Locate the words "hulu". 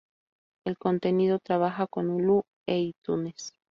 2.09-2.41